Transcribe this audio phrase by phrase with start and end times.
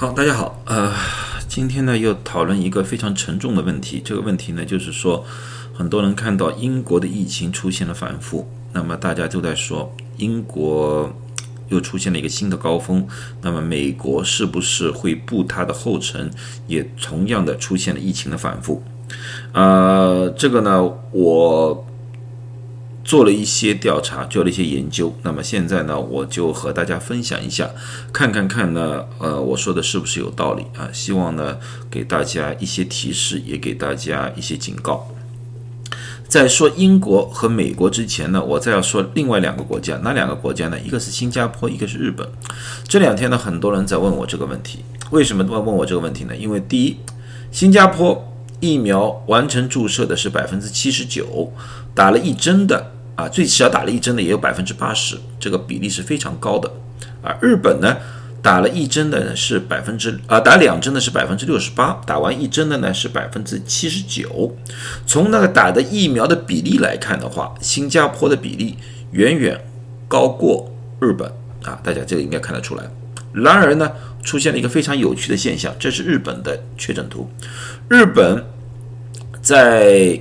[0.00, 0.94] 好，大家好，呃，
[1.46, 4.00] 今天呢又讨论一个非常沉重的问题。
[4.02, 5.22] 这个问题呢，就是说，
[5.74, 11.12] 很多人看到英国的疫情出现了反复，那么大家都在说，英国
[11.68, 13.06] 又出现了一个新的高峰，
[13.42, 16.30] 那么美国是不是会步它的后尘，
[16.66, 18.82] 也同样的出现了疫情的反复？
[19.52, 21.86] 呃，这个呢，我。
[23.04, 25.14] 做了一些调查，做了一些研究。
[25.22, 27.70] 那么现在呢，我就和大家分享一下，
[28.12, 30.88] 看看看呢，呃，我说的是不是有道理啊？
[30.92, 31.58] 希望呢，
[31.90, 35.08] 给大家一些提示，也给大家一些警告。
[36.28, 40.78] 在说英国和美国之前呢，我再要说另外两个国家，哪两个国家呢？
[40.78, 42.24] 一个是新加坡，一个是日本。
[42.86, 46.36] 这两天呢，很多人在问我这个问题，为什么都要问我这个问题呢？
[46.36, 46.96] 因为第一，
[47.50, 48.29] 新加坡
[48.60, 51.52] 疫苗完成注射的是百分之七十九，
[51.94, 52.92] 打了一针的。
[53.16, 56.72] 啊，最少打了一针的也有百分之八十，这个比例是非常高的。
[57.22, 57.94] 啊日本呢，
[58.40, 64.56] 打了一针的呢是百分之啊，打两针的是百分之六十八，打完一针的呢是百分之七十九。
[65.06, 68.78] 从那个打的疫苗的比例来看的话，新加坡的比例
[69.10, 69.60] 远远
[70.08, 71.30] 高过日本
[71.64, 72.84] 啊，大家这个应该看得出来。
[73.34, 77.28] 然而呢，出现了一个非常有趣的现象，这是日本的确诊图，
[77.90, 78.42] 日本
[79.50, 80.20] 在。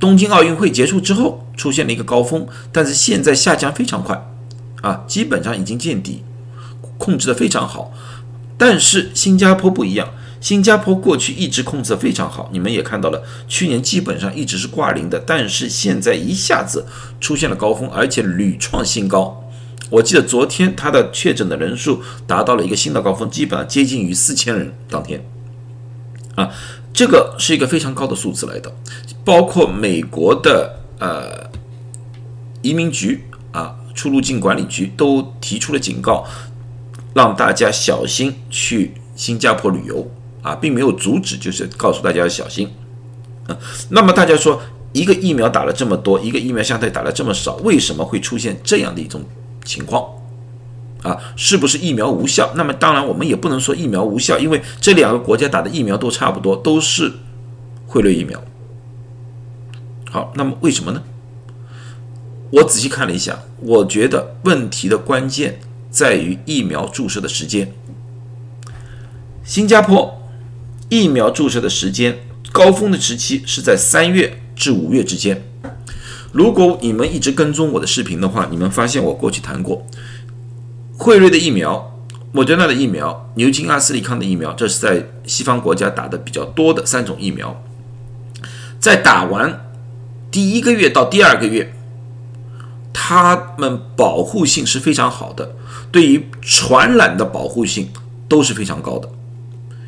[0.00, 4.18] 东京奥运会结束之后出现了一个高峰，但是现在下降非常快，
[4.80, 6.24] 啊，基本上已经见底，
[6.96, 7.92] 控制的非常好。
[8.56, 10.08] 但是新加坡不一样，
[10.40, 16.86] 新加坡过去一直控制的非常好，你们也看到了，去年基本上一直是挂零的，但是现在一下子
[17.20, 19.44] 出现了高峰，而且屡创新高。
[19.90, 25.22] 我记得昨天它的确诊的人数达到了一个新的高峰，基本上接近于四千人当天，
[26.36, 26.48] 啊。
[26.92, 28.72] 这个是一个非常高的数字来的，
[29.24, 31.50] 包括美国的呃
[32.62, 36.26] 移民局啊出入境管理局都提出了警告，
[37.14, 40.10] 让大家小心去新加坡旅游
[40.42, 42.68] 啊，并没有阻止，就是告诉大家要小心
[43.46, 43.56] 啊。
[43.88, 44.60] 那么大家说，
[44.92, 49.22] 一个疫苗打了这么多，一个疫苗相对打了这么少，为什么会出现这样的一种
[49.64, 50.04] 情况？
[51.02, 52.52] 啊，是不是疫苗无效？
[52.56, 57.12] 那么当然，我们也不能说疫苗无效，因为这两个国家打的疫苗都差不多，都是
[57.86, 58.42] 汇率疫苗。
[60.10, 61.02] 好，那么为什么呢？
[62.50, 67.72] 我仔细看了一下，我觉得问题的关键在于疫苗注射的时间。
[69.44, 70.20] 新加坡
[70.88, 72.18] 疫苗注射的时间
[72.52, 75.42] 高峰的时期是在三月至五月之间。
[76.32, 79.86] 如果你们一直跟踪我的视频的话，你们发现我过去谈过。
[81.02, 81.98] 辉瑞的疫苗、
[82.30, 87.64] 莫德纳的疫苗、牛津阿斯利康的疫苗，这是在西方国家打的比较多的三种疫苗。
[88.78, 89.72] 在打完
[90.30, 91.72] 第一个月到第二个月，
[92.92, 95.56] 它们保护性是非常好的，
[95.90, 97.88] 对于传染的保护性
[98.28, 99.08] 都是非常高的，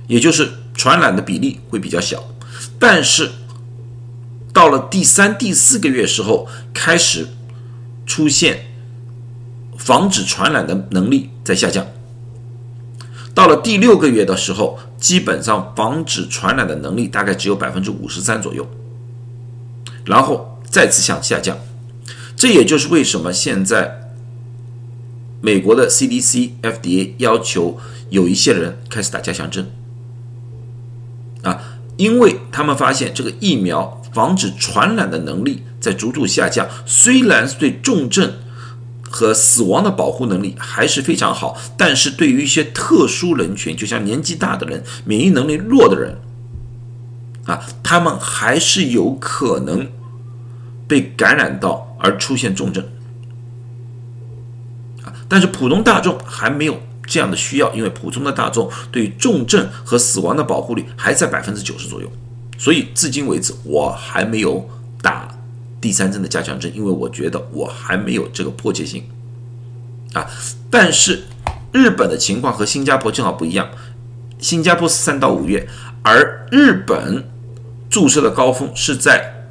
[0.07, 2.25] 也就是传染的比例会比较小。
[2.79, 3.33] 但是
[4.55, 7.29] 到了第三、第四个月时候，开始
[8.07, 8.72] 出现。
[9.85, 11.85] 防止传染的能力在下降，
[13.35, 18.69] 到了第六个月的时候，基本上防止传染的能力大概只有百分之五十三左右，
[20.05, 21.59] 然后再次向下降。
[22.37, 24.13] 这也就是为什么现在
[25.41, 27.79] 美国的 CDC、FDA 要求
[28.11, 29.69] 有一些人开始打加强针
[31.43, 31.61] 啊，
[31.97, 38.33] 因为他们发现这个疫苗防止传染的能力在逐步下降，虽然对重症。
[39.13, 46.17] 和死亡的保护能力还是非常好，但是对于一些特殊人群，就像年纪大的人、免疫能力弱的人，
[47.45, 49.87] 啊，他们还是有可能
[50.89, 52.83] 被感染到而出现重症，
[55.05, 62.11] 啊，但是普通大众还没有这样的需要，因为普通的大众对重症和死亡的保护率还在百分之九十左右，
[62.57, 64.67] 所以至今为止我还没有
[65.03, 65.32] 打。
[65.83, 69.03] 第三针的加强针，因为我觉得我还没有这个迫切性
[70.13, 70.25] 啊。
[70.71, 71.25] 但是
[71.73, 73.69] 日本的情况和新加坡正好不一样，
[74.39, 75.69] 新加坡是三到五月，
[76.03, 77.29] 而日本
[77.91, 79.49] 注射的高峰是在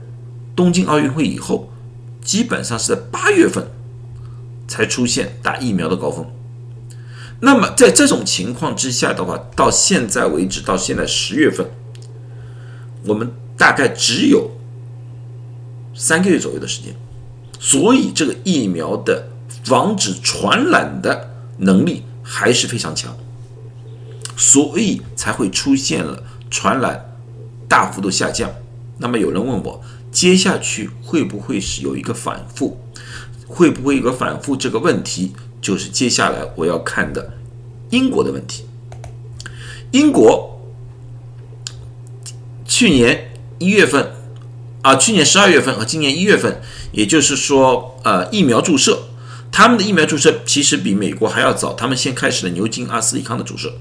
[0.55, 1.69] 东京奥运会以后，
[2.23, 3.67] 基本上是在八月份
[4.69, 6.25] 才出现打疫苗的高峰。
[7.41, 11.67] 那么在这种情况之下的话，到现在为止，到现在十月份，
[13.03, 14.49] 我们大概只有。
[15.93, 16.95] 三个月左右的时间，
[17.59, 19.27] 所以这个疫苗的
[19.63, 23.15] 防止传染的能力还是非常强，
[24.37, 27.17] 所以才会出现了传染
[27.67, 28.49] 大幅度下降。
[28.97, 32.77] 那么有人问我，接下去会不会是有一个反复？
[33.47, 34.55] 会不会有个反复？
[34.55, 37.33] 这个问题就是接下来我要看的
[37.89, 38.65] 英国的问题。
[39.91, 40.57] 英国
[42.65, 44.09] 去年一月份
[44.81, 46.59] 啊，去年十二月份和今年一月份，
[46.91, 49.03] 也就是说，呃，疫苗注射，
[49.51, 53.73] 他们的疫苗注射其实比美国还要早，他们先开始了牛津、阿斯利康的注射，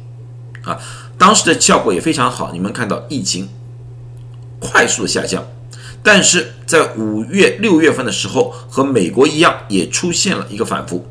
[0.62, 0.78] 啊，
[1.16, 3.48] 当时的效果也非常好，你们看到疫情
[4.58, 5.46] 快速的下降，
[6.02, 11.08] 但是在五月、六月份的时候，和美国一样，也出现了一个反复，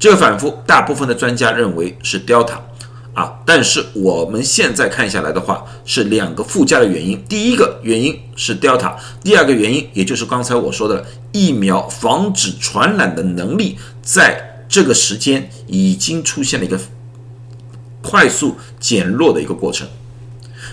[0.00, 2.58] 这个反复，大部分的专家认为是 Delta。
[3.18, 7.20] 啊，但是我们现在看下来的话，是两个附加的原因。
[7.28, 8.94] 第一个原因是 Delta，
[9.24, 16.78] 第二个原因也就是刚才我说的疫苗防止传染的能力，在这个时间已经出现了一个
[18.02, 19.88] 快速减弱的一个过程。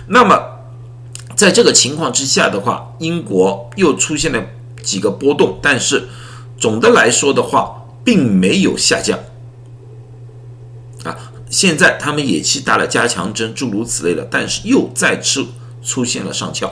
[0.10, 0.40] 那么，
[1.36, 4.46] 在这个情况之下的话，英国又出现了
[4.84, 6.08] 几个波动，但是
[6.60, 9.18] 总的来说的话，并没有下降。
[11.56, 15.46] 现在他们也去打了加强针，诸如此类的，但是又再次
[15.82, 16.70] 出现了上翘。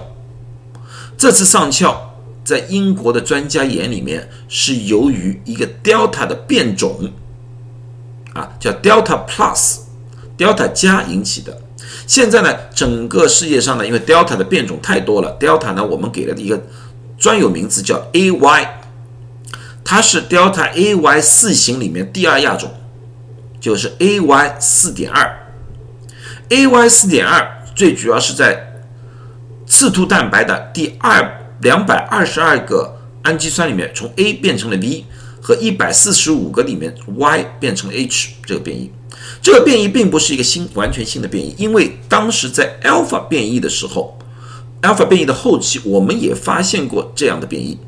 [1.18, 7.14] 这次上翘在英国的专家眼里面是由于一个 Delta 的变种，
[8.34, 11.62] 啊，叫 Delta Plus，Delta 加引起的。
[12.06, 16.62] 现在呢，整个世界上呢，因为 Delta 的变种太多了，Delta 呢，我们给了一个
[17.18, 18.68] 专有名字叫 AY，
[19.86, 22.70] 它是 Delta AY 四型里面第二亚种。
[23.64, 25.48] 就是 A Y 四点二
[26.50, 28.84] ，A Y 四点二最主要是在
[29.66, 35.06] 刺突蛋白的第二两百二十二个氨基酸里面，从 A 变成了 V，
[35.42, 38.92] 和一百四十五个里面 Y 变成了 H 这个变异。
[39.42, 44.20] 这个变异并不是一个新完全新的变异，因为当时在 Alpha 变异的时候
[44.82, 47.80] ，Alpha 变异的后期我们也发现过这样的变异，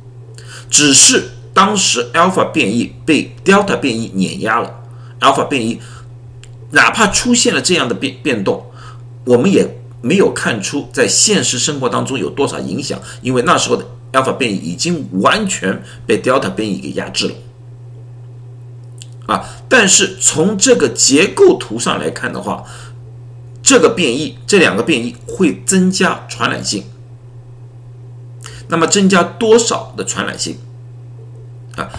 [0.69, 4.83] 只是当时 Alpha 变异被 Delta 变异碾压了。
[5.19, 5.79] Alpha 变异，
[6.71, 8.65] 哪怕出现了这样的变变动，
[9.25, 17.33] 我们也没有看出在现实生活当中有多少影响，因为那时候的 Alpha 变异已经完全被 Delta 变异给压制了。
[19.27, 22.63] 啊，但是从这个结构图上来看的话，
[23.63, 26.83] 这个变异，这两个变异会增加传染性。
[28.67, 30.57] 那么增加多少的传染性？
[31.75, 31.89] 啊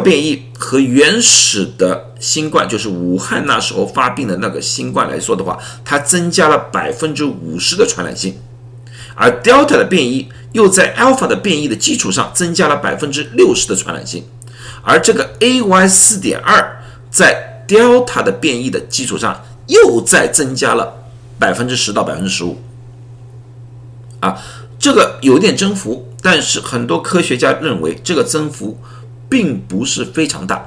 [0.00, 8.38] 变异和原始的新冠，就是武汉那时候发病的那个新冠来说的话，它增加了百分之五十的传染性，
[9.14, 14.24] 而 Delta 的变异又在 Alpha 的变异的基础上增加了百分之六十的传染性，
[14.82, 20.94] 而这个 AY 四点二在 Delta 的变异的基础上又再增加了
[21.38, 22.58] 百分之十到百分之十五，
[24.20, 24.40] 啊，
[24.78, 28.78] 这个有点增幅，但是很多科学家认为这个增幅。
[29.28, 30.66] 并不是非常大。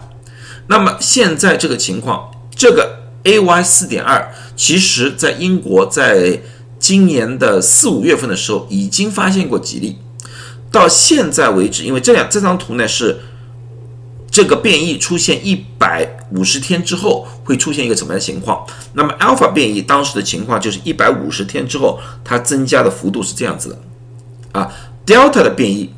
[0.67, 6.41] 那么现在这个情况，这个 A Y 四点二，其实在英国在
[6.77, 9.97] 今年的四五月份的时候已经发现过几例。
[10.69, 13.19] 到现在为止，因为这两这张图呢是
[14.29, 18.65] 这个变异出现一百五十天之后会出现一个什么样的情况？
[18.93, 24.69] 那么 Alpha 变异当时的情况就是一百五十天之后它增加的幅度是这样子的啊
[25.05, 25.89] ，Delta 的变异。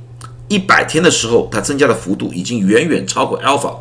[0.49, 3.77] 一百天的时候，它增加的幅度已经远远超过 Alpha，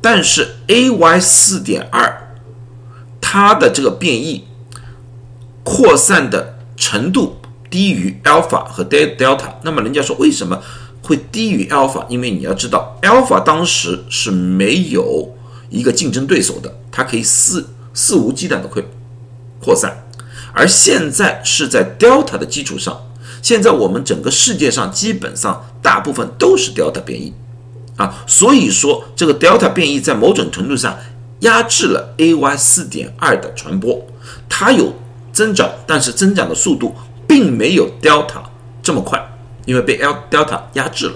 [0.00, 2.36] 但是 AY 四点二，
[3.20, 4.44] 它的这个变异
[5.62, 7.36] 扩散的程度
[7.70, 9.54] 低于 Alpha 和 Delta。
[9.62, 10.60] 那么人家说为什么
[11.02, 12.04] 会低于 Alpha？
[12.08, 15.34] 因为你要知道，Alpha 当时是没有
[15.70, 18.84] 一个竞争对手的，它可以肆肆无忌惮的会
[19.60, 20.04] 扩散，
[20.52, 23.00] 而现在是在 Delta 的基础上。
[23.44, 27.34] 现在我们整个世界上基本上大部分都是 Delta 变异，
[27.96, 30.96] 啊，所以说这个 Delta 变异在某种程度上
[31.40, 34.06] 压制了 AY 四点二的传播，
[34.48, 34.94] 它有
[35.30, 36.94] 增长，但是增长的速度
[37.28, 38.44] 并没有 Delta
[38.82, 39.22] 这么快，
[39.66, 41.14] 因为被 L Delta 压制了。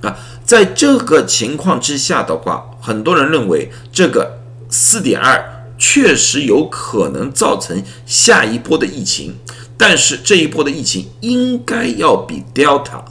[0.00, 4.38] 啊，在这个情况之下的话，很多人认为这个
[4.70, 9.36] 四点二确实有可能造成下一波的疫情。
[9.80, 13.04] 但是这一波的疫情应该要比 Delta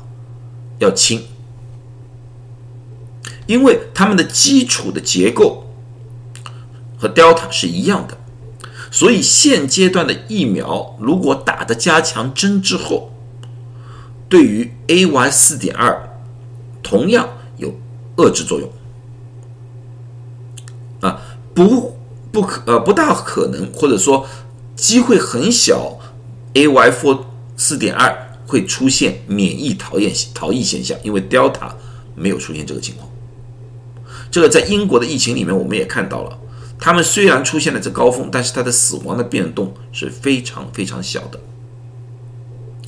[0.80, 1.22] 要轻，
[3.46, 5.72] 因为他们的基础的结构
[6.98, 8.18] 和 Delta 是一样的，
[8.92, 13.14] 所以现阶段的疫苗如果打的加强针之后，
[14.28, 16.20] 对于 AY 四点二
[16.84, 17.74] 同样有
[18.18, 18.70] 遏制作用，
[21.00, 21.22] 啊，
[21.54, 21.98] 不
[22.34, 24.28] 不可呃不大可能，或者说
[24.76, 25.98] 机会很小。
[26.58, 27.18] A Y 四
[27.56, 31.70] 四点二会出现免疫逃逸逃逸现象，因为 Delta
[32.16, 33.08] 没有出现这个情况。
[34.32, 36.40] 这个在英国的疫情里面，我们也看到了
[36.80, 41.40] 他们虽然出现了这高峰，但是它的死亡的变动是非常非常小的。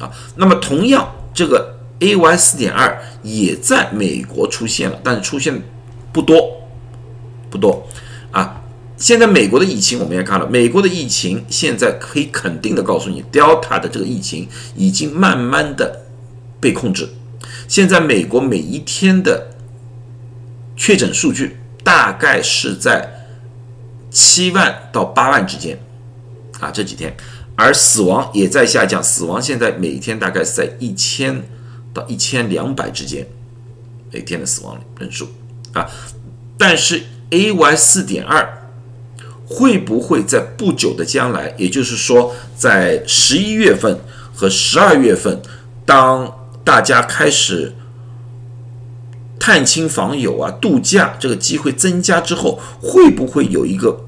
[0.03, 5.61] 啊，那么同样，这个 AY 四点二也在美国出现了，但是出现
[6.11, 6.61] 不多，
[7.51, 7.87] 不多。
[8.31, 8.58] 啊，
[8.99, 16.01] 现在美国的疫情我们也看了，美国的疫情现在可以肯定的告诉你，Delta 的这个疫情已经慢慢的
[16.59, 17.09] 被控制。
[17.67, 19.51] 现在美国每一天的
[20.75, 23.25] 确诊数据大概是在
[24.11, 25.79] 七万到八万之间，
[26.59, 27.15] 啊，这几天。
[27.55, 31.43] 而死亡也在下降，死亡现在每天大概是在一千
[31.93, 33.27] 到一千两百之间，
[34.11, 35.29] 每天的死亡人数
[35.73, 35.89] 啊。
[36.57, 38.58] 但是 AY 四点二
[39.49, 43.99] 会不会在不久的将来，也就是说在十一月份
[44.33, 45.41] 和十二月份，
[45.85, 46.31] 当
[46.63, 47.73] 大家开始
[49.39, 54.05] 探亲访友啊、度假这个机会增加之后，会不会有一个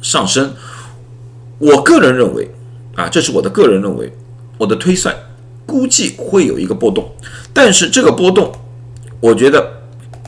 [0.00, 0.54] 上升？
[1.58, 2.50] 我个人认为。
[2.96, 4.10] 啊，这是我的个人认为，
[4.56, 5.14] 我的推算，
[5.66, 7.14] 估计会有一个波动，
[7.52, 8.50] 但是这个波动，
[9.20, 9.82] 我觉得，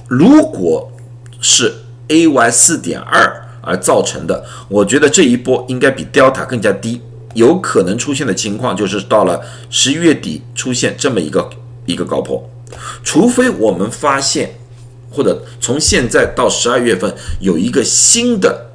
[0.06, 0.92] 如果
[1.40, 1.72] 是
[2.08, 7.00] AY 四点二而造成的，我觉得这一波应该比 Delta 更加低，
[7.34, 11.48] 有可能出现的情况就是到了十一月底出现这么一个
[11.86, 12.48] 一个高坡，
[13.02, 14.58] 除非我们发现，
[15.10, 18.70] 或者从现在到十二月份有一个新的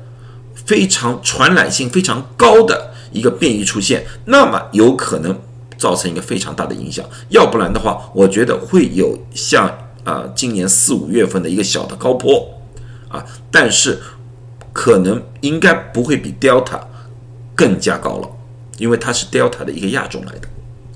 [0.65, 2.91] 非常传染性非常高的。
[3.13, 5.39] 一个变异出现，那么有可能
[5.77, 7.05] 造成一个非常大的影响。
[7.29, 9.71] 要不然的话，我觉得会有像
[10.03, 12.43] 啊今年四五月份的一个小的高坡
[13.09, 13.99] 啊，但是
[14.73, 16.81] 可能应该不会比 Delta
[17.55, 18.27] 更加高了，
[18.79, 20.47] 因为它是 Delta 的一个亚种来的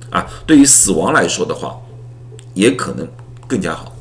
[0.10, 0.28] 啊。
[0.48, 1.80] 对于死亡来说的话，
[2.56, 3.08] 也可能
[3.48, 3.96] 更加好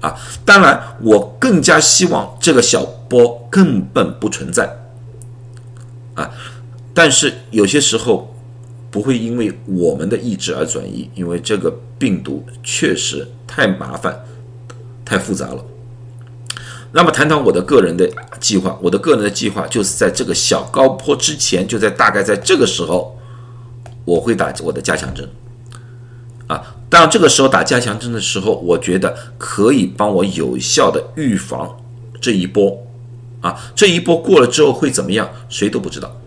[0.00, 0.14] 啊。
[0.44, 4.78] 当然，我更加希望这个小波根本不存在
[6.14, 6.30] 啊。
[6.92, 8.34] 但是有些时候
[8.90, 14.24] 不会因为我们的意志而转移，因为这个病毒确实太麻烦、
[15.04, 15.64] 太复杂了。
[16.92, 23.16] 那么谈谈我的个人的计划，我的个人的计划就是在这个小高坡之前，就在大概在这个时候，
[24.04, 25.28] 我会打我的加强针。
[26.48, 31.76] 啊，当这个时候打加强针的时候，我觉得可以帮我有效的预防
[32.20, 32.76] 这一波。
[33.40, 35.30] 啊，这一波过了之后会怎么样？
[35.48, 36.20] 谁都不知道。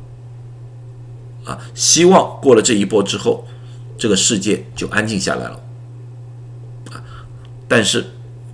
[1.43, 3.45] 啊，希望过了这一波之后，
[3.97, 5.59] 这个世界就安静下来了。
[6.93, 7.03] 啊，
[7.67, 8.05] 但是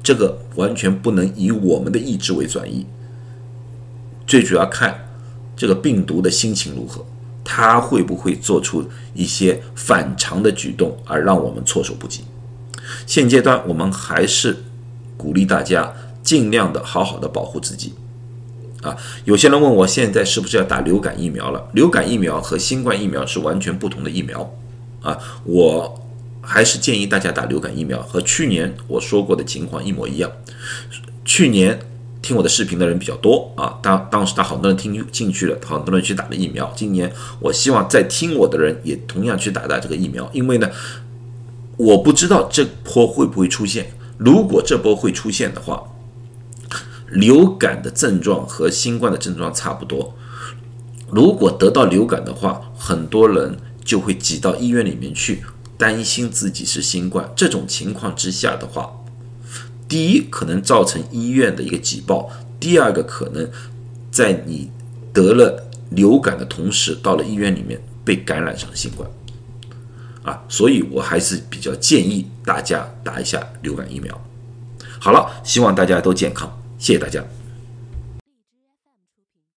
[0.02, 2.86] 这个完全不能以我们的意志为转移，
[4.26, 5.08] 最主要看
[5.56, 7.06] 这个病毒的心情如何，
[7.44, 12.24] 它会不会做出一些反常的举动，而让我们措手不及。
[13.06, 14.64] 现阶段我们还是
[15.18, 17.94] 鼓励大家尽量的好好的保护自己。
[18.82, 21.70] 啊，有些人问我现在是不是要打流感疫苗了？
[21.74, 24.50] 流感疫苗和新冠疫苗是完全不同的疫苗，
[25.02, 26.02] 啊，我
[26.42, 30.32] 还是建议大家打流感疫苗，和去年我说过的情况一模一样。
[31.24, 31.80] 去年
[32.22, 36.72] 听我的视频的人比较多啊，当当时他好多人听进去了，很多人去打了疫苗。
[36.76, 40.70] 今年我希望在听我的人也同样去打打这个疫苗，因为呢，
[41.78, 45.84] 我不知道这波会不会出现，如果这波会出现的话。
[47.12, 50.14] 流感的症状和新冠的症状差不多。
[51.10, 55.44] 如果得到流感的话，很多人就会挤到医院里面去，
[55.80, 57.32] 担心自己是新冠。
[57.38, 58.92] 这种情况之下的话，
[59.88, 63.50] 第一可能造成医院的一个挤爆；第二个可能
[64.12, 64.70] 在你
[65.14, 69.10] 得了流感的同时，到了医院里面被感染上新冠。
[70.22, 74.22] 啊，所以我还是比较建议大家打一下流感疫苗。
[75.00, 76.62] 好了，希望大家都健康。
[76.78, 77.39] 谢谢大家。